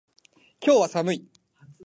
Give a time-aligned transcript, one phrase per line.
[0.59, 1.29] 今日は寒い。